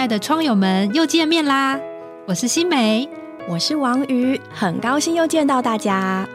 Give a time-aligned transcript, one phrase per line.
[0.00, 1.78] 亲爱的窗友们，又见面啦！
[2.26, 3.06] 我是新梅，
[3.46, 6.26] 我是王瑜，很高兴又见到大家。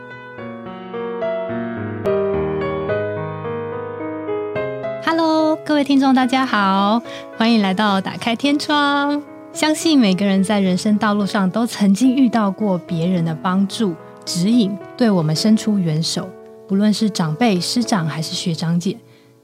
[5.03, 7.01] Hello，各位听众，大家好，
[7.37, 9.23] 欢迎来到打开天窗。
[9.51, 16.29] 相信每个人在人生道路上都曾经遇到过别人的帮助、指引，对我们伸出援手，
[16.67, 18.95] 不论是长辈、师长还是学长姐。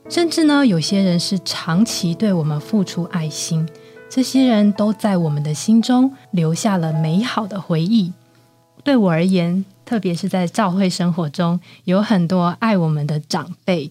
[0.08, 3.68] 甚至呢，有些人是长期对我们付出爱心，
[4.14, 8.12] 这些人都在我们的心中留下了美好的回忆。
[8.84, 13.90] 对我而言，特别是在教会生活中，有很多爱我们的长辈。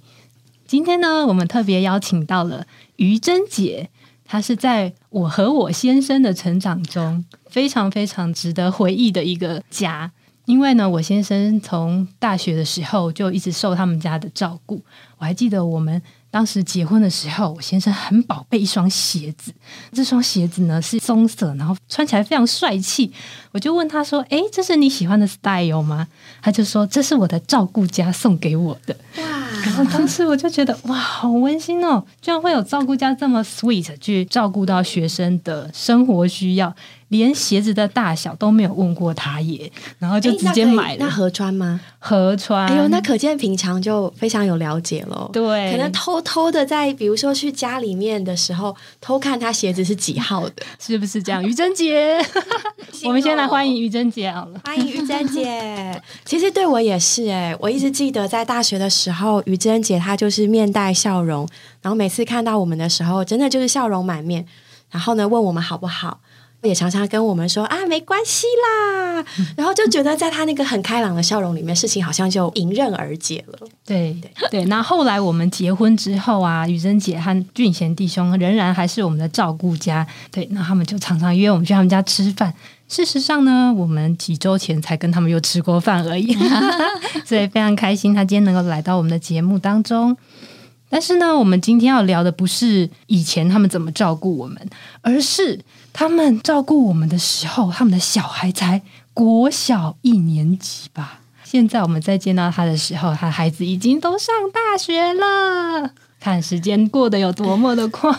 [0.67, 2.67] 今天呢，我们特别邀请到了
[2.97, 3.89] 于珍姐，
[4.27, 10.13] 她是在我和我先生的成长中非常非常值得回忆的一个家。
[10.45, 14.83] 因为呢，我先生从大学的时候就一直受他们家的照顾。
[15.17, 19.53] 我还记得我们当时结婚的时候，我先生很宝贝一双鞋子，
[19.93, 23.13] 这双鞋子呢是棕色，然后穿起来非常帅气。
[23.51, 26.07] 我就问他说：“哎，这是你喜欢的 style 吗？”
[26.41, 29.25] 他就说：“这是我的照顾家送给我的。”哇！
[29.65, 36.75] 然后当时我就觉得哇，好温馨哦，居然会有照顾家这么 sweet 去照顾到学生的生活需要。
[37.11, 40.99] 连鞋子的大小都没有问过他耶，然后就直接买了。
[41.01, 41.81] 那合穿吗？
[41.99, 42.67] 合穿。
[42.69, 45.29] 哎呦，那可见平常就非常有了解喽。
[45.33, 51.45] 对，可能偷偷的在，比如说去家里面的时候，偷看他鞋子是几号的， 是不是这样？
[51.45, 52.17] 于珍姐，
[53.05, 54.61] 我们先来欢迎于珍姐好了。
[54.65, 56.01] 欢迎于珍姐。
[56.25, 61.49] 其实对我也是哎，我一直记得在大学的时候，于珍姐她就是面带笑容，
[61.83, 64.47] 然后每次看到我们的时候，真的就是笑容满面，
[64.91, 66.21] 然后呢问我们好不好。
[66.63, 69.25] 也常常跟我们说啊，没关系啦，
[69.57, 73.59] 然后就觉得在他那个很开朗的笑容里面，事情好像就迎刃而解了。
[73.87, 74.65] 对对对。
[74.67, 80.07] 那后来我们结婚之后啊，雨珍姐和俊贤弟兄仍然还是我们的照顾家。
[80.31, 82.53] 对，那他们就常常约我们去他们家吃饭。
[82.89, 86.37] 事实上呢，我们几周前才跟他们又吃过饭而已，
[87.25, 90.17] 所以非常开心他今天能够来到我们的节目当中。
[90.89, 94.69] 但是呢，我们今天要聊的不是以前他们怎么照顾我们，
[95.01, 95.59] 而是。
[95.93, 101.21] 他们照顾我们的时候，他们的小孩才国小一年级吧。
[101.45, 105.91] 现在我们再见到他的时候，他孩子已经都上大学了。
[106.21, 108.11] 看时间过得有多么的快。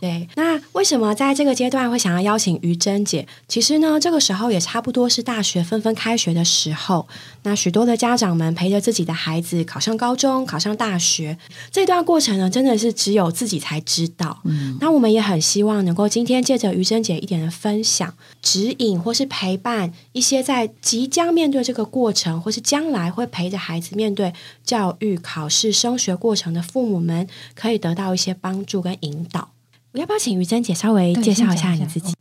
[0.00, 3.28] 对，那为什么在这个阶段会想要邀请于珍姐？
[3.46, 7.06] 其实呢，这个时候也差不多是大学纷纷开学的时候。
[7.42, 11.36] 那许多的家长们陪着自己的孩子考上高中、考上大学，
[11.70, 14.40] 这段过程呢，真的是只有自己才知道。
[14.44, 24.32] 嗯，那我们也很希望能够今天借着于珍姐一点的分享、指引或是陪伴一些在即将面对这个过程，或是将来会陪着孩子面对
[24.64, 29.50] 教育、考试、升学过程的父母们，可以得到一些帮助跟引导。
[29.92, 32.14] 我要不要请于珍姐稍微介绍一下你自己？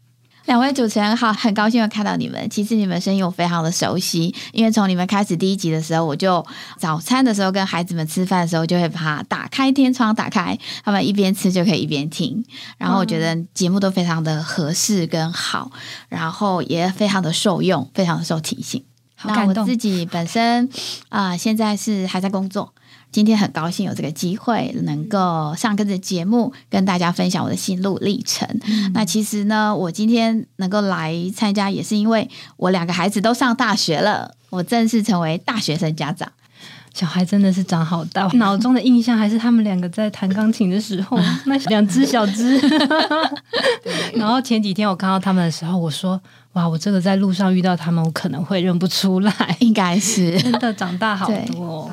[0.46, 2.50] 两位主持人好，很高兴又看到你们。
[2.50, 6.44] 其实你们声音我非常的熟悉，因为从你们开始第一集的时候，我就
[6.79, 12.44] 早餐的时候跟孩子们吃饭的时候，就会把它打开天窗，打开，他们一边吃就可以一边听。
[12.79, 15.69] 然后我觉得节目都非常的合适跟好，
[16.08, 18.84] 然后也非常的受用，非常的受提醒。
[19.24, 20.68] 那我自己本身
[21.09, 22.74] 啊，现在是还在工作。
[23.12, 28.47] 今天很高兴有这个机会能够上这个节目，跟大家分享我的心路历程。
[28.94, 36.31] 那其实呢，我今天能够来参加，也是因为我两个孩子都上大学了，我正式成为大学生家长。
[36.92, 42.58] 小孩真的是长好大， 脑中的印象还是他们两个在弹钢琴的时候， 那两只小只。
[44.16, 46.20] 然后前几天我看到他们的时候，我说
[46.53, 51.90] ：“哇，我这个在路上遇到他们，我可能会认不出来。”应该是真的长大好多。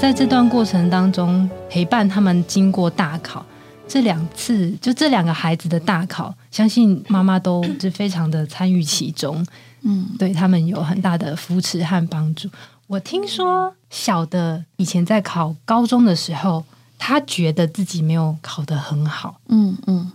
[0.00, 3.44] 在这段过程当中，陪伴他们经过大考，
[3.86, 9.46] 这两次就这两个孩子的大考，相信妈妈都是非常的参与其中，
[9.82, 12.48] 嗯，对他们有很大的扶持和帮助。
[12.86, 16.64] 我听说小的以前在考高中的时候，
[16.98, 20.10] 他觉得自己没有考得很好，嗯嗯，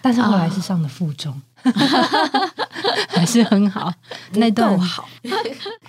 [0.00, 1.42] 但是后来是上了附中。
[3.08, 3.92] 还是很好，
[4.34, 5.08] 那段好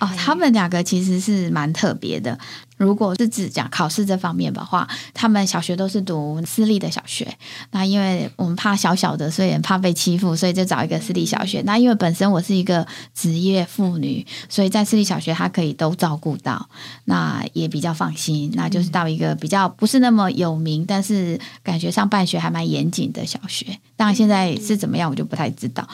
[0.00, 0.08] 哦。
[0.16, 2.36] 他们两个其实是蛮特别的。
[2.78, 7.36] 如果是只讲考试这方面的话，他们小学都是读私立的小学。
[7.72, 11.60] 那因为我们怕小小的，所以怕被欺负，所以就找一个私立小学。
[11.66, 16.68] 那因为本身我是一个职业妇女，所以在私立小学他可以都照顾到，
[17.04, 18.50] 那也比较放心。
[18.54, 23.66] 那就是到一个比较不是那么有名，但是感觉上办学还蛮严谨的小学。
[23.96, 25.86] 当然现在是怎么样，我就不太知道。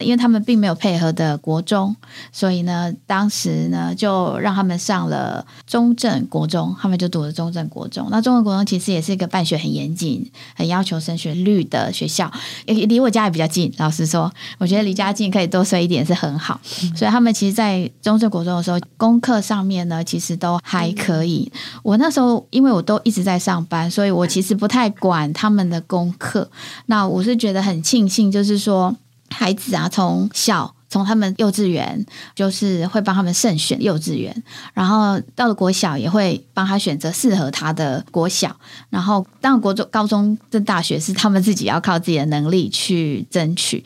[0.00, 1.94] 因为他们并没有配合的国中，
[2.32, 8.08] 所以呢，当时呢就让他们上了中正国中，他们就读了中正国中。
[8.10, 12.30] 那中正国中其实也是一个办学很严谨、很要求升学率的学校，
[12.66, 13.72] 也离我家也比较近。
[13.78, 16.60] 老实说，我觉得离家近可以多睡一点是很好。
[16.96, 21.50] 所以他们其实，在中正国中的时候，功课上面呢，其实都还可以。
[21.82, 26.50] 我那时候因为我都一直在上班，所以我其实不太管他们的功课。
[26.86, 28.94] 那我是觉得很庆幸，就是说
[29.30, 32.04] 孩子啊，从小从他们幼稚园，
[32.34, 34.42] 就是会帮他们慎选幼稚园，
[34.74, 38.54] 然后到了国小也会帮他选择适合他的国小，
[38.90, 43.76] 然后当国中、高中、跟大学是他们自己要靠自己的能力去争取。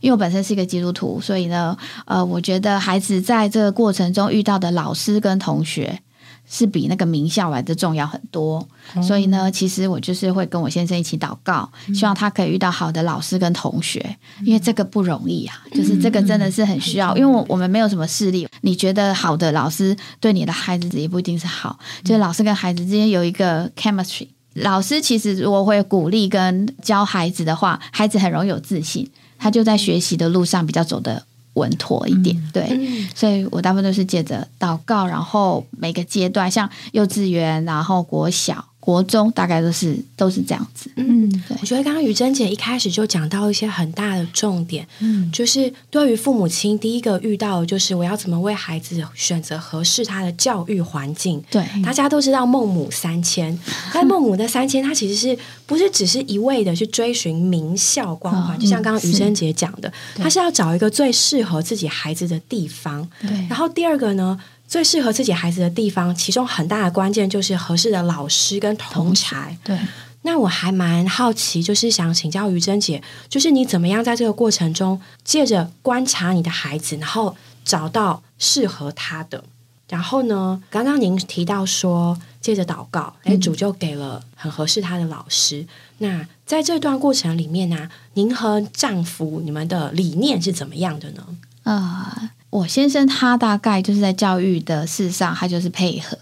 [0.00, 6.00] 因为我本身是一个基督徒，所以呢，呃，我觉得孩子在这个过程中遇到的老师跟同学。
[6.48, 8.66] 是比那个名校来的重要很多，
[9.02, 31.24] 所以呢，其实我就是会跟我先生一起祷告，希望他可以遇到好的老师跟同学，因为这个不容易啊，就是这个真的是很需要，因为我我们没有什么势力，你觉得好的老师对你的孩子也不一定是好，就是老师跟孩子之间有一个 chemistry，老师其实如果会鼓励跟教孩子的话，孩子很容易有自信，他就在学习的路上比较走的。
[31.54, 32.68] 稳妥一点，对，
[33.14, 38.64] 所以我大部分都是借着祷告，然后每个阶段，像幼稚园，然后国小。
[38.84, 41.56] 国中大概都是都是这样子，嗯，对。
[41.62, 51.42] 我觉得刚刚于珍姐一开始就讲到一些很大的重点，嗯，就是对于父母亲，第一个遇到的就是我要怎么为孩子选择合适他的教育环境。
[51.50, 53.58] 对，大家都知道孟母三迁，
[53.94, 55.34] 但孟母的三迁，它其实是
[55.64, 58.58] 不是只是一味的去追寻名校光环？
[58.60, 63.08] 就像刚刚于珍姐讲的，他是要找一个最适合自己孩子的地方。
[63.22, 64.38] 对，然后第二个呢？
[64.74, 69.56] 最适合自己孩子的地方，其中很大的关键就是合适的老师跟同才。
[69.62, 69.78] 对，
[70.22, 79.44] 那我还蛮好奇，就是想请教于珍姐，就是你怎么样在这个过程中，借着观察你的孩子，然后找到适合他的。
[79.88, 85.64] 然后呢，刚刚您提到说，借着祷告，哎，主就给了很合适他的老师。
[85.98, 91.24] 那在这段过程里面呢，您和丈夫你们的理念是怎么样的呢？
[91.62, 92.30] 啊。
[92.54, 96.16] 我先生他大概就是在教育的事上，他就是配合，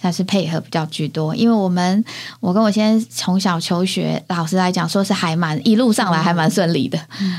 [0.00, 1.36] 他是配合比较居多。
[1.36, 2.02] 因为我们
[2.40, 6.98] 我跟我先生从小求学，老实来讲，说是还蛮一路上来还蛮顺利的。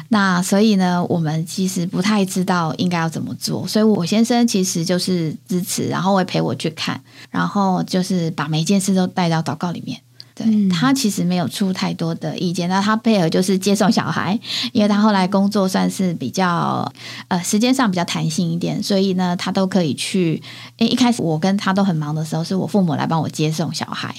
[0.10, 3.68] 那所以呢，我们其实不太知道应该要怎么做。
[3.68, 7.02] 所以我先生其实就是支持，然后会陪我去看，
[7.32, 10.00] 然后就是把每一件事都带到祷告里面。
[10.38, 14.40] 对他其实没有出太多的意见，那他配合就是接送小孩，
[14.72, 16.92] 因为他后来工作算是比较
[17.28, 20.42] 呃时间上比较弹性一点，所以呢他都可以去。
[20.78, 24.14] 因为一开始我跟他都很忙的时候，是我父母来帮我接送小孩，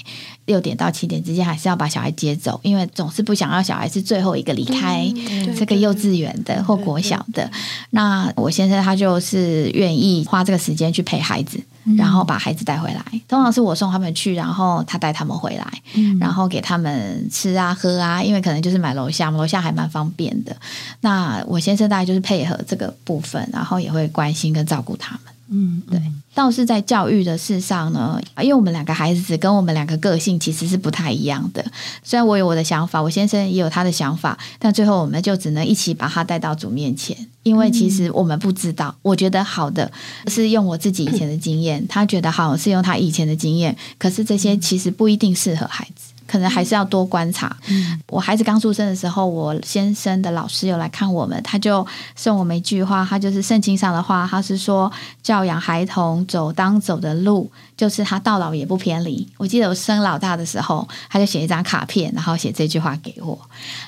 [0.45, 5.07] 六点到七点之间还是要把小孩接走，因为总是不想让小孩是最后一个离开
[5.57, 7.49] 这个幼稚园的或国小的。
[7.91, 11.59] 那我先生他就是愿意花这个时间去陪孩子。
[11.97, 15.65] 然后把孩子带回来，通常是我送他们去，然后他带他们回来，
[16.19, 20.55] 然后给他们吃啊喝啊，因为可能就是买楼下，楼下还蛮方便的。
[21.01, 25.33] 那我先生大概就是配合这个部分，然后也会关心跟照顾他们。
[25.49, 26.01] 嗯，对。
[26.35, 31.65] 倒是在教育的事上呢，因为我们两个孩子跟我们两个个性其实是不太一样的。
[32.03, 38.95] 虽然我有我的想法，我先生也有他的想法，但最后我们就只能一起把他带到主面前，因为其实我们不知道。
[39.01, 39.91] 我觉得好的
[40.27, 46.13] 是用我自己以前的经验，他觉得好是用他以前的经验，可是这些其实不一定适合孩子。
[46.29, 47.57] 可能还是要多观察。
[48.07, 54.91] 我孩子刚出生的时候，我先生的老师有来看我们，他就送我们一句话，他就是圣经上的话，他是说
[55.23, 57.51] 教养孩童走当走的路。
[57.79, 59.25] 就是他到老也不偏离。
[59.37, 63.39] 我记得我生老大的时候，他就写一张卡片，然后写这句话给我。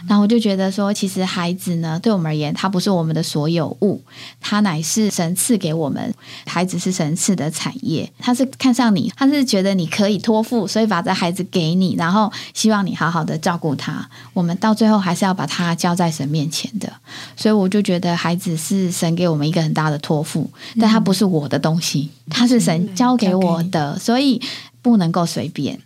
[0.08, 4.02] 然后我就觉得说，其实孩子呢，对我们而言，他不是我们的所有物，
[4.40, 6.14] 他乃是神赐给我们。
[6.46, 14.10] 孩子是神赐的产业，他是看上你，他是觉得你可以托付，所以把这孩子给你，然后希望你好好的照顾他。
[14.34, 16.90] 我们到最后还是要把他交在神面前的。
[17.36, 23.81] 所以我就觉得孩子是神给我们一个很大的托付，但他不是我的东西，他是神交给我的。
[24.00, 24.42] 所以
[24.82, 25.80] 不能够随便。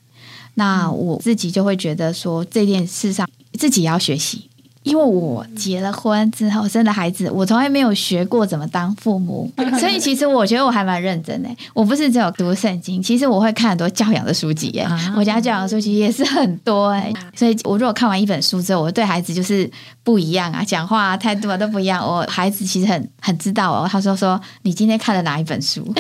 [0.56, 4.50] 那我自己就会觉得说，这件事上自己要学习。
[4.84, 11.50] 因为我结了婚之后生了孩子，我从来没有学过怎么当父母， 所以其实我觉得我还蛮认真的。
[11.74, 14.88] 我不是只有读圣经，其实我会看很多教养的书籍耶。
[15.18, 19.68] 我家教养书籍也是很多哎，所以我如果看完一本书之后，我对孩子就是
[20.04, 22.06] 不一样啊，讲话啊、态度啊都不一样。
[22.06, 25.84] 我孩子其实很很知道哦，他说说你今天看了哪一本书。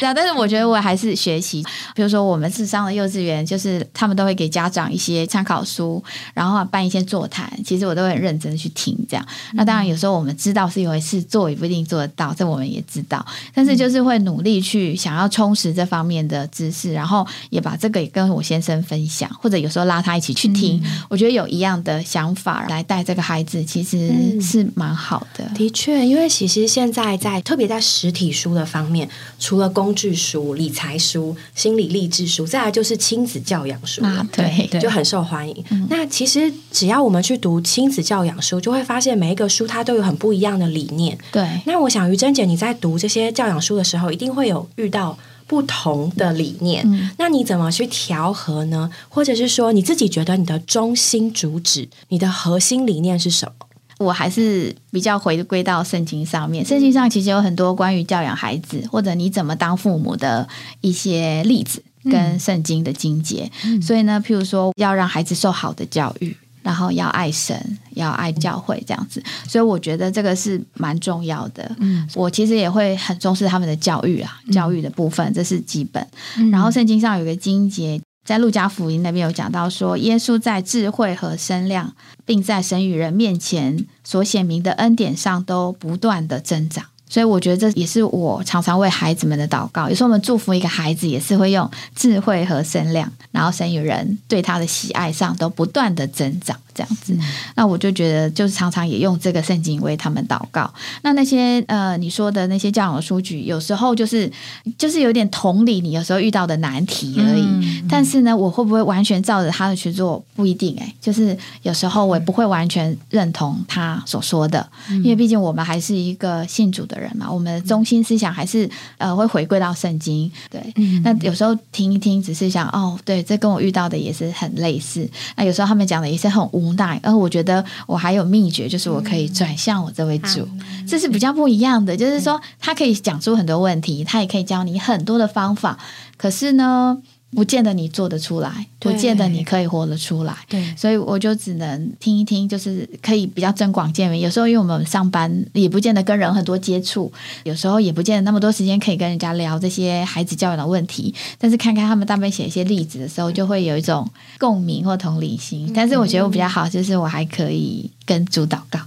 [0.00, 1.62] 对啊，但是我觉得我还是学习，
[1.94, 6.02] 比如说我们智商的幼稚园，就是他们都会给家长一些参考书，
[6.32, 8.96] 然后办一些座谈，其实我都会很认真的去听。
[9.08, 25.44] 这样，那当然有时候我们知道是一回事，做也不一定做得到，这我们也知道，但是就是会努力去想要充实这方面的知识，然后也把这个也跟我先生分享，或者有时候拉他一起去听，我觉得有一样的想法来带这个孩子，其实是蛮好的。
[25.54, 35.64] 的确，因为其实现在在特别在实体书的方面，除了工具书、理财书、心理励志书，再来就是亲子教养书啊，对，就很受欢迎。
[35.88, 41.18] 那其实只要我们去读亲子教养书，就会发现每一个书它都有很不一样的理念。
[41.32, 45.18] 对，那我想于珍姐你在读这些教养书的时候，一定会有遇到
[45.48, 46.86] 不同的理念。
[47.18, 48.88] 那你怎么去调和呢？
[49.08, 53.66] 或者是说你自己觉得你的中心主旨、你的核心理念是什么？
[54.00, 56.64] 我还是比较回归到圣经上面。
[56.64, 60.48] 圣经上其实有很多关于教养孩子或者你怎么当父母的
[60.80, 63.50] 一些例子跟圣经的经节。
[63.82, 69.22] 所以呢，譬如说要让孩子受好的教育，然后要爱神，要爱教会这样子。
[69.46, 71.70] 所以我觉得这个是蛮重要的。
[71.78, 76.04] 嗯，我其实也会很重视他们的教育啊，教育的部分这是基本。
[76.50, 78.00] 然后圣经上有个经节。
[78.24, 86.84] 在路加福音那边有讲到说，耶稣在智慧和身量，并在神与人面前所显明的恩典上，都不断的增长。
[87.08, 89.88] 所以我觉得这也是我常常为孩子们的祷告。
[89.88, 96.56] 有时候我们祝福一个孩子，也是会用智慧和身量，然后神与人对他的喜爱上都不断的增长。
[96.74, 97.16] 这样子，
[97.54, 100.72] 那我就觉得，就是常常也用这个圣经为他们祷告。
[101.02, 104.30] 那那些呃，你说的那些教养的书局，有时候就是
[104.78, 107.46] 就是有点同理你有时候遇到的难题而已。
[107.88, 110.22] 但是呢，我会不会完全照着他的去做？
[110.34, 110.94] 不一定哎。
[111.00, 117.30] 就是有时候我也不会完全认同他所说的，因为毕竟我们还是一个信主的人嘛。
[117.30, 120.30] 我们的中心思想还是呃会回归到圣经。
[120.50, 120.60] 对，
[121.02, 125.08] 那有时候听一听，只是想哦，对，这跟我遇到的也是很类似。
[125.36, 126.59] 那有时候他们讲的也是很无。
[126.74, 130.46] 大，而我觉得我还有秘诀，就是我可以转向我这位主，
[130.86, 131.96] 这是比较不一样的。
[131.96, 135.78] 就是说，他可以讲出很多问题，他也可以教你很多的方法，
[136.16, 136.98] 可是呢。
[137.32, 140.34] 不见得你做得出来，不见得你可以活得出来。
[140.48, 144.18] 对，所以我就只能听一听，就是可以比较增广见闻。
[144.18, 147.10] 有时候因为我们上班也不见得跟人很多接触，
[147.44, 151.14] 有时候也不见得那么多时间可以跟人家聊这些孩子教育的问题。
[151.38, 154.08] 但是看看他们大边写一些例子的时候，就会有一种
[154.38, 155.70] 共鸣或同理心。
[155.72, 158.80] 但是我觉得我比较好，就是我还可以跟主祷告。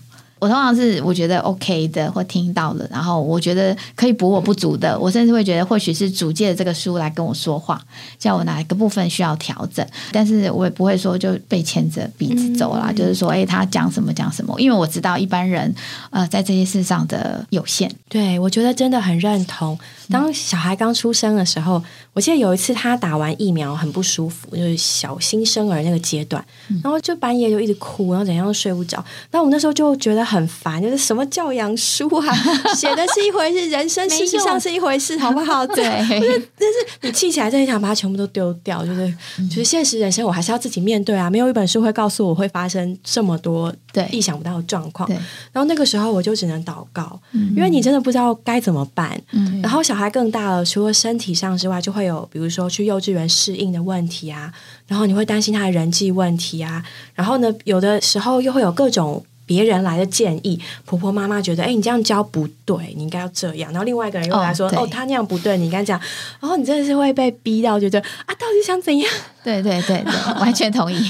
[0.43, 7.81] 我通常是我觉得 OK 的或听到了，然后我觉得可以补我不足的，我甚至会觉得或许是主借的这个书来跟我说话，
[8.19, 15.73] 叫我哪一个部分需要调整，但是我也不会说就被牵着鼻子走啦，就是说，哎，他讲什么讲什么，因为我知道一般人
[16.09, 17.89] 呃在这些事上的有限。
[18.09, 19.79] 对，我觉得真的很认同。
[20.09, 21.81] 当小孩刚出生的时候，
[22.11, 26.43] 我记得有一次他打完疫苗很不舒服，就是小新生儿那个阶段，
[26.83, 29.01] 然后就半夜就一直哭，然后怎样都睡不着。
[29.31, 30.32] 那我那时候就觉得。
[30.33, 32.35] 很烦，就是什么教养书啊，
[32.75, 35.65] 写的是一回事，人生事实上是一回事，好不好？
[35.67, 39.13] 对，但是你气起来，真的想把它全部都丢掉，就是
[39.49, 41.29] 就是现实人生，我还是要自己面对啊。
[41.29, 45.07] 没有一本书会告诉我会发生这么多对意想不到的状况。
[45.51, 47.19] 然后那个时候我就只能祷告，
[47.55, 49.21] 因为你真的不知道该怎么办。
[49.61, 54.51] 然后小孩更大了，除了身体上之外，就会有比如说去幼稚园适应的问题啊，
[54.87, 59.23] 然后你会担心他的人际问题啊，然后呢，有的时候又会有各种。
[59.45, 63.71] 别人来的建议，婆婆妈妈觉得，哎，你这样教不对，你应该要这样。
[63.71, 66.01] 然后另外一个人又来说，哦，他那样不对，你应该这样。
[66.39, 69.11] 然后你真的是会被逼到觉得，啊，到底想怎样？
[69.43, 71.09] 对对对对， 完全同意。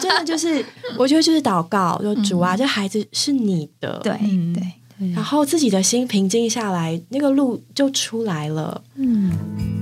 [0.00, 0.64] 真的就是，
[0.96, 4.12] 我觉得就是祷告，就主啊，这孩子是你的，对
[4.54, 8.80] 对，然后自己的心平静下来，那个路就出来了。
[8.94, 9.73] 嗯。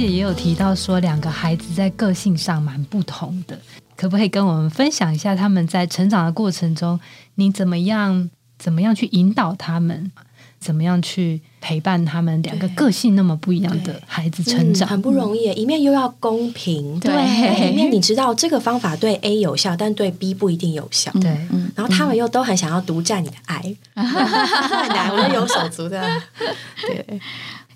[0.00, 3.58] 姐也有提到说，两个孩子在个性上蛮不同的，
[3.94, 6.98] 可不可以跟我们分享一下他们在成长的过程中，
[7.34, 10.10] 你怎么样怎么样去引导他们，
[10.58, 14.88] 怎么样去陪伴他们两个个性那么不一样的孩子成长？
[14.88, 17.12] 很不容易，一面又要公平，对，
[17.70, 26.02] 一面你知道这个方法对 A 有效，但对 B 不一定有效，对，然后他们又都很想要独占你的爱，很难，我有手足的，
[26.88, 27.20] 对。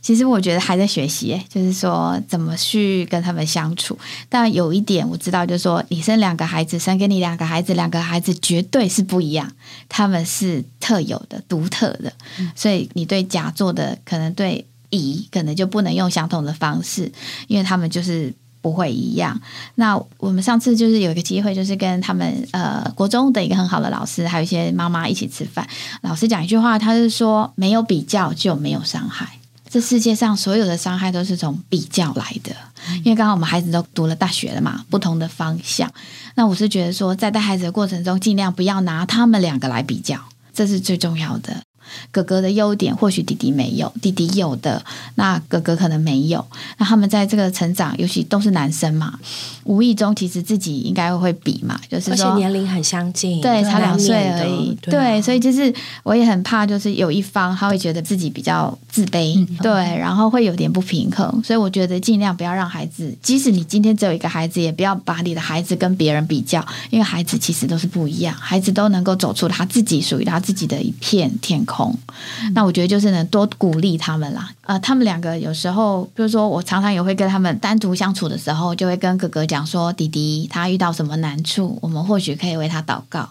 [0.04, 3.98] 其实我觉得还在学习，就是说怎么去跟他们相处。
[4.28, 9.50] 但有一点我知道，就是说你生两个孩子，生给你两个孩子，两个孩子绝对是不一样，
[9.88, 12.12] 他们是特有的、独特的，
[12.54, 17.10] 所以你对甲做的可能对乙可能就不能用相同的方式，
[17.48, 18.30] 因为他们就是
[18.60, 19.40] 不会一样。
[19.76, 25.66] 那我们上次就是有一个机会，就是跟他们呃国中的一个很好的老师，还有一些妈妈一起吃饭，
[26.02, 29.38] 老师讲一句话，他是说没有比较就没有伤害。
[29.74, 32.54] 这世界上所有的伤害都是从比较来的，
[32.98, 35.92] 因为刚刚我们孩子都读了大学了嘛，不同的方向。
[36.36, 40.16] 那我是觉得说，在带孩子的过程中，尽量不要拿他们两个来比较，
[40.52, 41.60] 这是最重要的。
[42.10, 44.84] 哥哥的优点或许弟弟没有，弟弟有的
[45.16, 46.44] 那哥哥可能没有。
[46.78, 49.18] 那他们在这个成长，尤其都是男生嘛，
[49.64, 54.76] 无意中其实自己应该会比嘛，就是而且说年龄很相近，对，差两岁而已。
[54.82, 55.72] 对，所以就是
[56.02, 61.42] 我也很怕，就是有一方他会觉得自己比较自卑，对，然后会有点不平衡。
[61.42, 71.73] 所以我觉得尽量不要让孩子，即使你今天只有一个孩子，也不要把你的孩子跟别人比较，因为孩子其实都是不一样，孩子都能够走出他自己属于他自己的一片天空。
[72.54, 74.50] 那我觉得就是能多鼓励他们啦。
[74.62, 83.28] 呃，他们两个有时候，比如说我常常也会跟他们单独相处的时候，就会跟哥哥讲说，弟弟他遇到什么难处，我们或许可以为他祷告。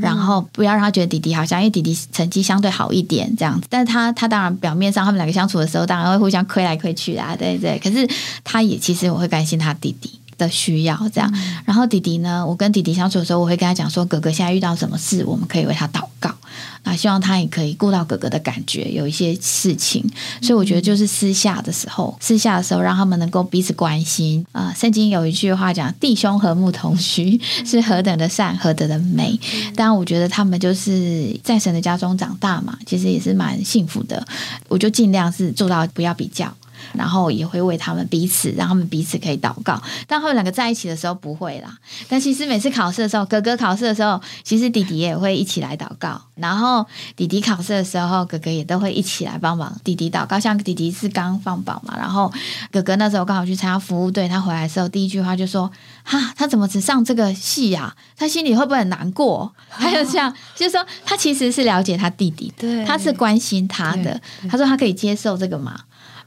[0.00, 7.78] 然后不要让他觉得弟弟好像，因为弟弟成绩相对好一点这样子，但是他他当然表面上他们两个相处的时候，当然会互相亏来亏去啊，对对。
[7.78, 8.08] 可是
[8.42, 11.32] 他也其实我会关心他弟弟的需要这样。
[11.64, 16.34] 然后弟弟呢，我跟弟弟相处的时候，我会跟他讲说，哥哥现在遇到什么事，我们可以为他祷告。
[16.82, 20.02] 啊希望他也可以顾到哥哥的感觉，有一些事情，
[20.40, 29.38] 所以我觉得就是私下的时候，私下的时候让他们能够彼此关心啊、圣经有一句话讲：“弟兄和睦同居，是何等的善，何等的美。”
[29.76, 34.26] 当然，我觉得他们就是在神的家中长大嘛，其实也是蛮幸福的。
[34.66, 36.50] 我就尽量是做到不要比较。
[36.94, 39.80] 然后也会为他们彼此，让他们彼此可以祷告。
[40.06, 41.76] 但他们两个在一起的时候不会啦。
[42.08, 46.20] 但其实每次考试的时候，哥哥考试的时候，其实弟弟也会一起来祷告。
[46.36, 50.40] 然后弟弟考试的时候，哥哥也都会一起来帮忙弟弟祷告。
[50.40, 52.32] 像弟弟是刚放榜嘛，然后
[52.70, 55.70] 哥哥那时候刚好去参加服务队，他回来的时候第一句话就说
[56.02, 64.20] ：“哈，他怎么只上这个戏呀、他心里会不会很难过？”还有这样，就是说他其实是了解他弟弟，对他是关心他的。
[64.48, 65.78] 他说他可以接受这个嘛。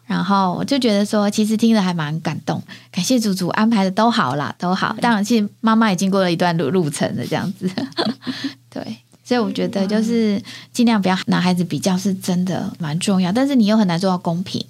[0.06, 2.62] 然后我就觉得说，其实听着还蛮感动，
[2.92, 4.96] 感谢祖祖安排的都好啦，都好。
[5.02, 7.70] 当然，其实妈妈也经过了一段路路程的这样子，
[8.70, 8.98] 对。
[9.26, 10.40] 所以我觉得就是
[10.74, 13.32] 尽量不要拿孩子比较，是真的蛮重要。
[13.32, 14.62] 但是你又很难做到公平。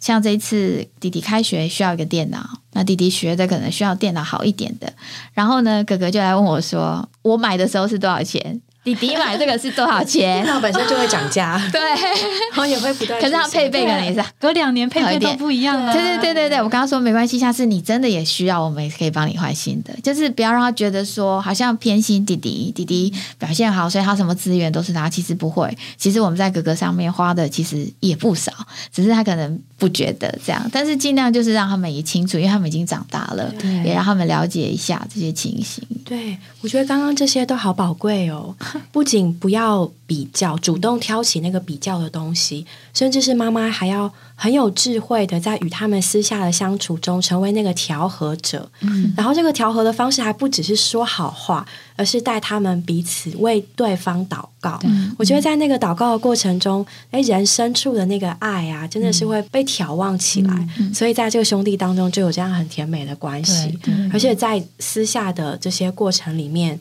[0.00, 4.90] 像这一次弟弟开学需要一个电脑，那弟弟学的可能需要电脑好一点的。
[5.34, 8.58] 然后呢，哥哥就来问我说：“我买的时候是多少钱？
[8.82, 13.20] 弟弟买这个是多少钱电脑本身就会涨价，？” 对，然后也会不断。
[13.20, 15.92] 可是他配备可能也是隔两年配备都好一点不一样了。
[15.92, 28.50] 对对对对对，我刚刚说没关系，下次你真的也需要，我们也可以帮你换新的，就是不要让他觉得说好像偏心弟弟，弟弟表现好，所以他什么资源都是他，其实不会，其实我们在哥哥上面花的其实也不少，
[28.92, 35.84] 只是他可能不觉得这样，但是尽量就是让他们也清楚，因为他们已经长大了，对也让他们了解一下这些情形。
[36.04, 38.56] 对，我觉得刚刚这些都好宝贵哦。
[38.92, 48.68] 不仅不要比较，主动挑起那个比较的东西，甚至是妈妈还要很有智慧的，在与他们私下的相处中，成为那个调和者。
[48.80, 51.66] 嗯，然后这个调和的方式还不只是说好话，
[51.96, 54.80] 而是带他们彼此为对方祷告。
[55.16, 60.68] 我觉得在那个祷告的过程中，哎，人深处的那个爱啊，真的是会被眺望起来。
[60.92, 63.78] 所以在这个兄弟当中，就有这样很甜美的关系。
[64.12, 66.78] 而且在私下的这些过程里面，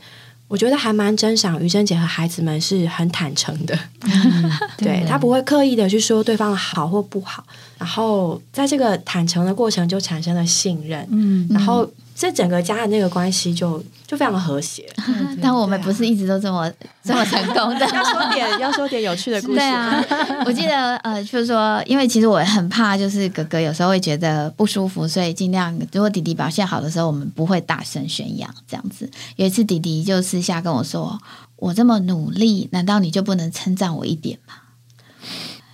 [0.49, 3.79] 我觉得还蛮真赏于珍姐和孩子们是很坦诚的，
[4.77, 5.05] 对。
[5.07, 7.45] 他不会刻意的去说对方的好或不好，
[7.79, 14.85] 然后在这个坦诚的过程就产生了信任，嗯，然后这整个家的那个关系就就非常的和谐。
[15.41, 16.69] 但我们不是一直都这么
[17.01, 20.03] 这么成功的，要说点要说点有趣的故事，对啊，
[20.45, 29.09] 我记得呃，就是说，因为其实我很怕，就是哥哥有时候会觉得不舒服，所以尽量如果弟弟表现好的时候，我们不会大声宣扬这样子。
[29.37, 31.17] 有一次弟弟就私下跟我说
[31.55, 34.55] ：“我这么努力，难道你就不能称赞我一点吗？”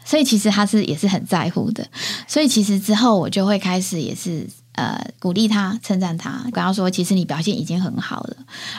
[0.06, 1.86] 所以其实他是也是很在乎的，
[2.28, 8.38] 所以其实之后我就会开始也是呃鼓励他、称赞他，跟他说，其实你表现已经很好了。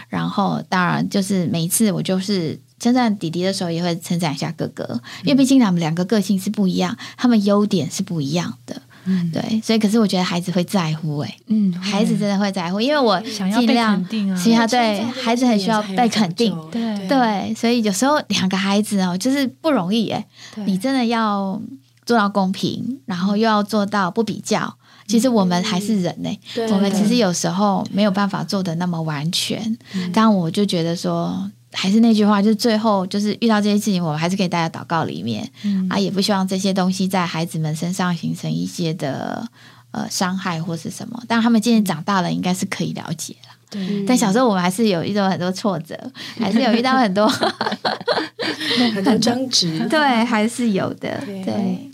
[0.08, 8.80] 然后当然就是每一次我就是称赞弟弟的时候，也会称赞一下哥哥，因为毕竟他们两个个性是不一样，他们优点是不一样的。
[9.32, 14.42] 对，所以可是我觉得孩子会在乎、欸，嗯，孩子真的会在乎，因为我想要被尽量肯定啊。
[14.56, 16.56] 他对孩子很需要被肯定。
[16.70, 16.96] 对。
[17.06, 20.64] 对，所以有时候两个孩子哦，就是不容易哎，对。
[20.64, 21.60] 你真的要
[22.04, 24.76] 做到公平，然后又要做到不比较。
[25.06, 26.68] 其实我们还是人呢、对。
[26.72, 29.78] 我们其实有时候没有办法做的那么完全。
[30.12, 35.86] 但，我就觉得说，还是那句话，就是最后就是遇到这些事情，我们还是可以带在祷告里面、嗯。
[35.90, 39.46] 啊，也不希望这些东西在孩子们身上形成一些的
[39.90, 41.22] 呃伤害或是什么。
[41.28, 43.54] 但他们渐渐长大了，应该是可以了解了。
[43.68, 45.94] 对，但小时候我们还是有遇到很多挫折，
[46.40, 47.28] 还是有遇到很多
[48.94, 51.42] 很多争执， 对，还是有的，对。
[51.44, 51.90] 对，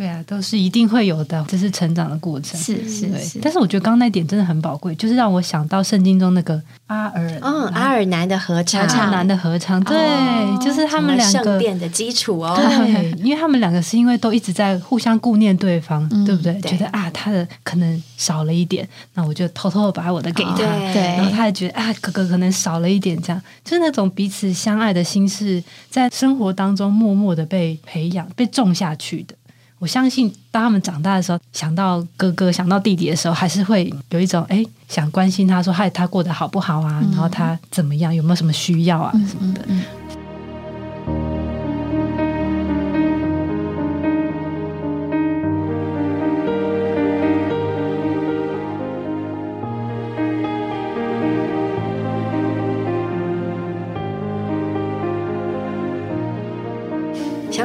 [0.00, 2.58] 对啊，都是一定会有的，这是成长的过程。
[2.58, 11.58] 是是是，，但是我觉得刚刚那点真的很宝贵，就是让我想到圣经中那个阿尔嗯，阿尔南的合唱，阿南的合唱，对，哦就是他们两个圣个。
[11.58, 12.56] 殿的基础哦。
[12.56, 16.54] 对，因为他们两个是因为都一直在互相顾念对方，嗯对不对？
[16.54, 20.56] 对觉得啊，他的可能少了一点，那我就偷偷的把我的给他。
[20.56, 29.34] 对然后他也觉得啊，哥哥可能少了一点，这样就是那种彼此相爱的心是在生活当中默默的被培养、被种下去的。
[29.80, 37.02] 我相信，当他们长大的时候，想到哥哥、想到弟弟的时候，还是会有一种哎，想关心他说，嗨，他过得好不好啊？
[37.10, 38.14] 然后他怎么样？
[38.14, 39.10] 有没有什么需要啊？
[39.26, 39.64] 什么的。
[39.66, 39.82] 嗯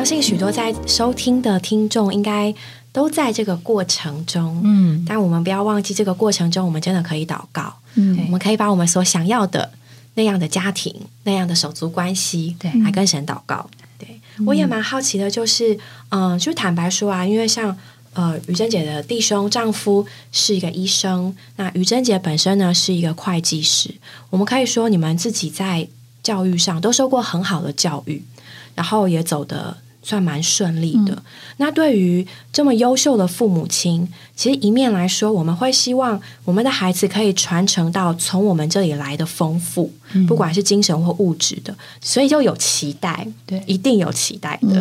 [0.06, 2.54] 相信许多在收听的听众应该
[2.92, 9.72] 都在这个过程中，嗯，但我们不要忘记，这个过程中我们真的可以祷告，嗯我们可以把我们所想要的
[10.14, 13.68] 那样的家庭、那样的手足关系，对来跟神祷告。
[13.98, 15.76] 对我也蛮好奇的，就是
[16.10, 17.76] 嗯、就坦白说啊，因为像。
[18.14, 23.94] 呃，于珍姐的弟兄丈夫是一个医生，那于珍姐本身呢是一个会计师。
[24.30, 25.86] 我们可以说，你们自己在
[26.24, 28.24] 教育上都受过很好的教育，
[28.74, 31.24] 然后也走得算蛮顺利的。
[31.58, 39.92] 那对于这么优秀的父母亲，其实一面来说，我们会希望我们的孩子可以传承到从我们这里来的丰富，
[40.28, 44.80] 不管是精神或物质的，所以就有期待，对一定有期待的。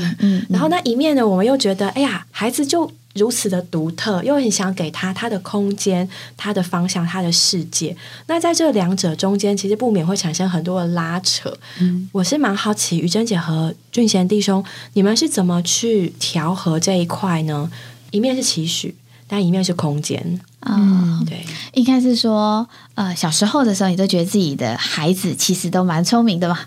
[0.50, 7.96] 然后那一面呢，我们又觉得，哎呀，孩子就如此的独特，又很想给他他的空间、他的方向、他的世界。
[8.26, 11.56] 那在这两者中间，其实不免会产生很多的拉扯。
[11.78, 17.70] 嗯，我是蛮好奇，于珍姐和俊贤弟兄，你们是怎么去调和这一块呢？
[18.10, 18.94] 一面是期许，
[19.26, 20.40] 但一面是空间。
[20.60, 26.58] 啊，对，应该是说，呃，小时候的时候，你都觉得自己的孩子其实都蛮聪明的嘛。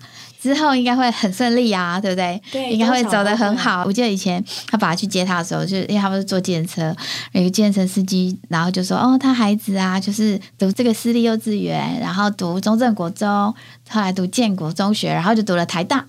[0.48, 2.42] 之后应该会很顺利啊，对不对？
[2.52, 3.84] 对应该会走得很好。
[3.86, 6.96] 我记得以前他爸爸去接他的时候，就因为他们是坐计程车，
[7.34, 13.30] 有一个计程车司机，然后就说：“哦，他孩子啊，就是读这个私立幼稚园，然后读中正国中，
[13.90, 16.06] 后来读建国中学，然后就读了台大。”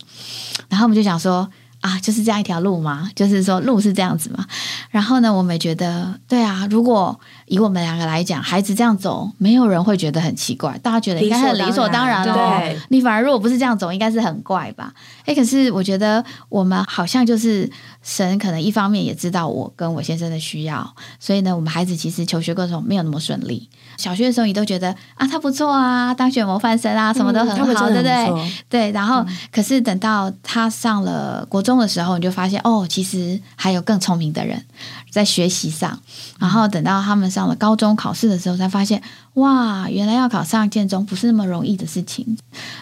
[0.70, 1.50] 然后我们就想说。
[1.80, 4.44] 啊，就是这样一条路吗，就是说路是这样子吗。
[4.90, 12.78] 然后呢，我们也觉得，对啊，如果以我们两个来讲，孩子这样走，没有人会觉得很奇怪，大家觉得应该很理所当然对。
[12.88, 14.92] 你反而如果不是这样走，应该是很怪吧？
[15.24, 17.70] 哎，可是我觉得我们好像就是
[18.02, 23.68] 神，可能一方面也知道我跟我先生的需要，所以呢，我们孩子其实求学过程没有那么顺利。
[23.98, 28.50] 小学的时候，你都觉得啊，他不错啊，当选模范生啊，什么都很好，对不对？
[28.68, 34.64] 对，然后、可是等到他上了国中的时候，你就发现哦，其实还有更聪明的人
[35.10, 35.98] 在学习上。
[36.38, 39.02] 然后等到他们上了高中考试的时候，才发现
[39.34, 42.38] 哇，原来要考上建中不是那么容易的事情。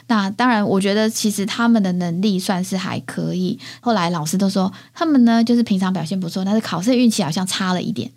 [0.09, 3.59] 那当然，我觉得其实他们的能力算是还可以。
[3.81, 8.11] 后来老师都说他们呢，就是平常表现不错，但是考试运气好像差了一点。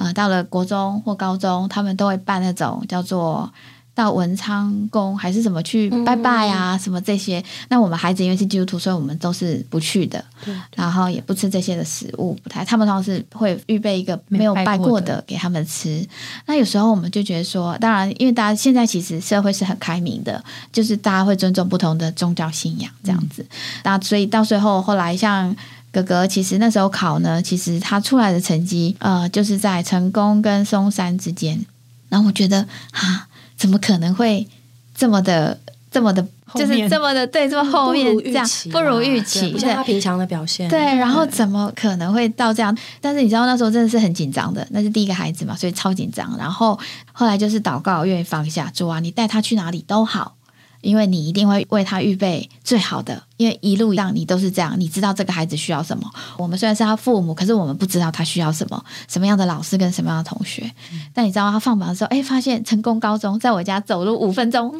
[0.00, 3.52] 呃，到了国中或高中，他们都会办那种叫做
[3.94, 7.44] 到文昌宫还是怎么去拜拜啊，什么这些。
[7.68, 12.64] 那我们孩子因为是基督徒，所以我们都是不去的，对然后也不吃这些的食物，不太。
[12.64, 16.02] 他们通常是会预备一个没有拜过的给他们吃。
[16.46, 23.44] 那有时候我们就觉得说，当然，因为大家现在其实社会是很开明的，就是大家会尊重不同的宗教信仰这样子。
[23.84, 25.54] 那所以到最后，后来像。
[25.92, 31.64] 哥哥其实那时候考呢，其实他出来的成绩，呃，就是在成功跟松山之间。
[32.08, 32.60] 然后我觉得，
[32.92, 33.26] 啊，
[33.56, 34.46] 怎么可能会
[34.94, 35.58] 这么的、
[35.90, 36.24] 这么的，
[36.54, 40.68] 就是这么的对，这么后面这样不如预对期，不像他平常的表现。
[40.68, 42.76] 对，然后怎么可能会到这样？
[43.00, 46.36] 但是你知道那时候真的是很紧张的，那是第一个孩子嘛，所以超紧张。
[46.38, 46.78] 然后
[47.12, 50.36] 后来就是祷告，愿意放下主啊，你带他去哪里都好。
[50.82, 56.06] 因为你一定会为他预备最好的，因为一路上你都是这样，你知道这个孩子需要什么。
[56.36, 60.70] 我们虽然是他父母，可是我们不知道他需要什么，什么样的老师跟什么样的同学。
[61.14, 64.70] 但你知道他放榜的时候，哎，发现成功高中在我家走路五分钟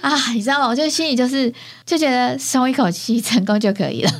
[0.00, 0.68] 啊，你知道吗？
[0.68, 1.52] 我就心里就是
[1.84, 4.12] 就觉得松一口气，成功就可以了。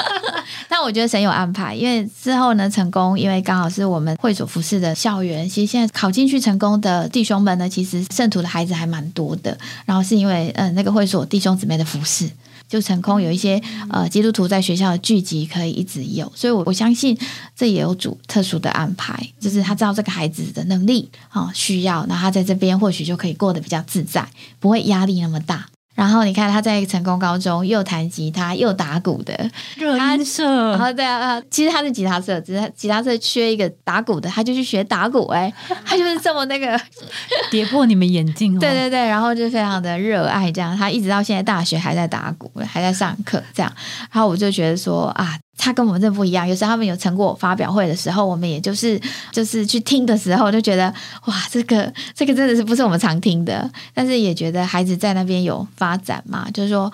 [0.68, 5.48] 但我觉得神有安排，因为之后呢，成功因为刚好是我们会所服侍的校园。
[5.48, 9.56] 其实现在考进去成功的弟兄们呢，其实圣徒的孩子还蛮多的。
[9.86, 12.28] 然后是因为嗯，那个会所弟兄姊妹的服侍，
[12.72, 16.32] 就成功有一些呃基督徒在学校的聚集可以一直有。
[16.34, 17.14] 所以，我我相信
[17.54, 24.26] 这也有主特殊的安排，就是他知道这个孩子的能力啊需要，那他在这边或许就可以过得比较自在，
[24.58, 25.68] 不会压力那么大。
[26.02, 29.32] 然后你看他在成功高中又弹吉他又打鼓的
[29.76, 35.24] 热音社，然后对啊，其实他是吉他社，只是吉他社缺一个打鼓的，他就去学打鼓。
[35.28, 35.52] 哎，
[35.86, 36.76] 他就是这么那个
[37.52, 38.58] 跌破你们眼镜。
[38.58, 43.72] 对对对，然后就非常的热爱这样，他一直到现在大学还在打鼓，还在上课这样。
[44.10, 45.38] 然后我就觉得说啊。
[45.56, 50.92] 他跟我们这不一样，有时候他们有成果发表会的时候，我们也就是就是去听的时候，就觉得
[51.26, 56.92] 哇，这个这个真的是不是我们常听的，但是也觉得孩子在那边有发展嘛，就是说。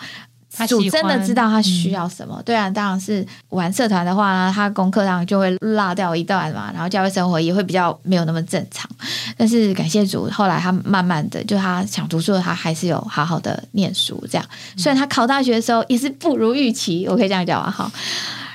[0.67, 8.91] 主真的知道他需要什么，对啊，当然是玩社团的话呢，他功课上就会落掉一段嘛，然后教会生活也会比较没有那么正常。
[9.37, 14.21] 但是感谢主，后来他慢慢的，就他想读书，他还是有好好的念书。
[14.29, 14.45] 这样，
[14.77, 17.89] 虽然他考大学的时候也是不如预期，我可以这样讲啊，好。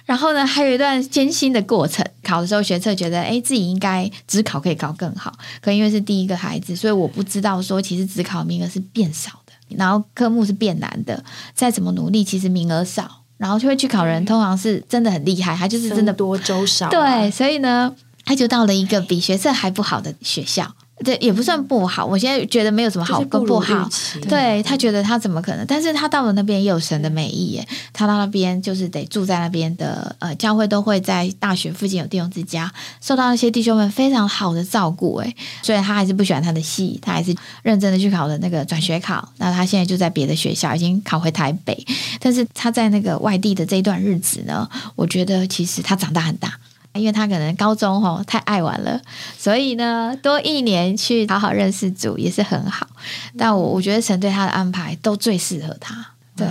[0.06, 9.54] 然后呢，还有一段艰辛的过程，考的时候学测觉得，哎，自己应该只考可以考更好，可因为是第一个孩子，所以我不知道说其实只考名额是变少的。
[9.78, 11.24] 然后科目是变难的，
[11.56, 20.76] 再怎么努力，其实名额少，然后就会去考人，通常是真的很厉害，他就是真的多周少，对，所以呢，他就到了一个比学测还不好的学校。
[21.04, 22.06] 对，也不算不好。
[22.06, 23.90] 我现在觉得没有什么好跟不好。
[24.30, 25.66] 对他觉得他怎么可能？
[25.66, 27.68] 但是他到了那边也有神的美意耶。
[27.92, 35.16] 他到那边就是得住在那边的呃教会，都会在大学附近有弟兄之家，受到那些弟兄们非常好的照顾。
[35.18, 39.28] 哎，所以他还是不喜欢他的戏，他还是认真的去考了那个转学考。
[39.38, 41.86] 那他现在就在别的学校，已经考回台北。
[42.20, 46.58] 但是他在那个外地的这一段日子呢，我觉得其实他长大很大。
[46.94, 49.00] 因为他可能高中吼太爱玩了，
[49.38, 52.88] 所以呢多一年去好好认识组也是很好。
[53.38, 56.08] 但我我觉得神对他的安排都最适合他。
[56.36, 56.48] 对，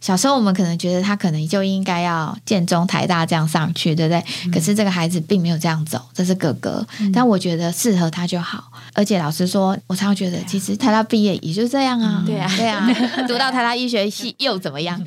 [0.00, 4.52] 小时候我们可能觉得他可能就应该要建中、台大这样上去，对不对？
[4.52, 6.86] 可是这个孩子并没有这样走，这是哥哥。
[7.12, 8.70] 但我觉得适合他就好。
[8.94, 12.22] 而且老师说，我常常觉得，其实台大毕业也就这样啊。
[12.24, 12.88] 对啊，对啊，
[13.26, 15.04] 读到台大医学系又怎么样？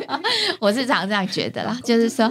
[0.60, 2.30] 我是常这样觉得啦，就是说。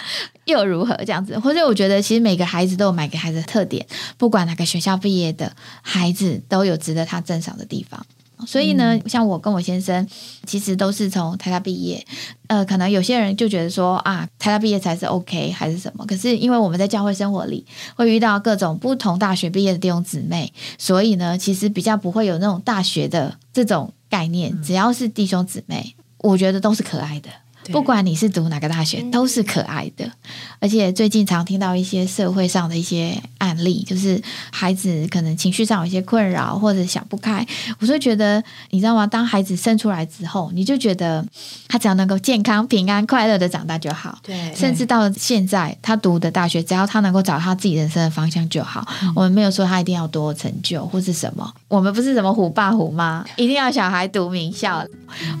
[0.46, 1.38] 又如何这样子？
[1.38, 3.86] 或者我觉得，其实每个孩子都有每个孩子的特点，
[4.18, 5.52] 不管哪个学校毕业的
[5.82, 8.04] 孩子，都有值得他赞赏的地方。
[8.44, 10.04] 所以呢，像我跟我先生，
[10.46, 12.04] 其实都是从台大毕业。
[12.48, 16.04] 呃，可能有些人就觉得说啊，台大毕业才是 OK 还是什么？
[16.06, 24.60] 可是因为我们在教会生活里会遇到各种不同大学毕业的弟兄姊妹，所以呢，其实比较不会有那种大学的这种概念。
[24.60, 27.30] 只要是弟兄姊妹，我觉得都是可爱的。
[27.70, 30.10] 不管你是读哪个大学，都是可爱的。
[30.58, 34.20] 而且最近常听到一些社会上的一些案例，就是
[34.50, 37.46] 孩子可能情绪上有一些困扰，或者想不开。
[37.78, 39.06] 我就觉得，你知道吗？
[39.06, 41.24] 当孩子生出来之后，你就觉得
[41.68, 44.18] 他只要能够健康、平安、快乐的长大就好。
[44.22, 48.86] 对，甚至到现在他读的大学，只要他能够找他自己人生的方向就好。
[49.14, 54.84] 我们没有说他一定要多成就或是什么，我们不是什么虎爸虎妈，一定要小孩读名校。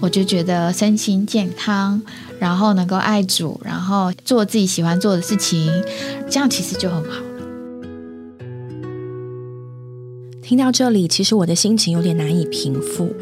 [0.00, 2.00] 我就觉得身心健康。
[2.42, 5.70] 然后能够爱主，然后做自己喜欢做的事情，
[6.28, 7.26] 这样其实就很好了。
[10.42, 13.14] 听到这里，其实我的心情有点难以平复。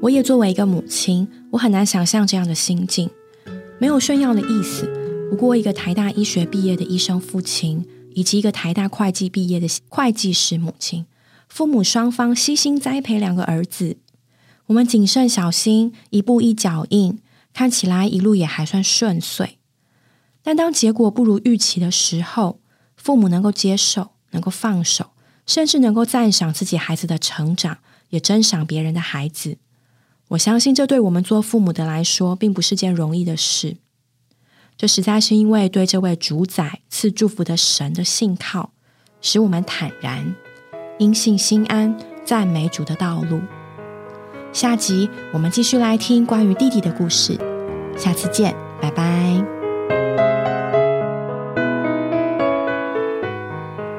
[0.00, 3.10] 我也作为一个母亲，我很难想象这样的心境。
[3.80, 4.88] 没有炫耀的意思，
[5.28, 11.06] 不过一个台大医学毕业的医生父亲，以及一个台大会计毕业的会计师母亲，
[11.48, 13.96] 父母双方悉心栽培两个儿子。
[14.66, 17.18] 我们谨慎小心，一步一脚印。
[17.52, 19.58] 看起来一路也还算顺遂，
[20.42, 22.60] 但当结果不如预期的时候，
[22.96, 25.10] 父母能够接受，能够放手，
[25.46, 27.78] 甚至能够赞赏自己孩子的成长，
[28.10, 29.58] 也珍赏别人的孩子。
[30.28, 33.78] 我相信这对我们做父母的来说，并不是件容易的事。
[34.76, 38.72] 这实在是因为对这位主宰赐祝福的神的信靠，
[39.20, 40.34] 使我们坦然
[40.98, 43.42] 因信心安，赞美主的道路。
[44.52, 47.38] 下集我们继续来听关于弟弟的故事，
[47.96, 49.04] 下次见，拜拜。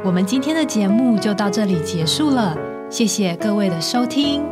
[0.03, 2.57] 我们今天的节目就到这里结束了，
[2.89, 4.43] 谢谢各位的收听。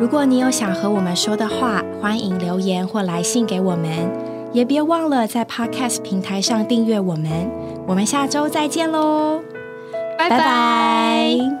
[0.00, 3.88] 如果你有想和我们说的话，欢迎留言或来信给我们，
[4.52, 7.30] 也别忘了在 Podcast 平台上订阅我们。
[7.86, 9.40] 我们下周再见喽，
[10.18, 11.59] 拜拜拜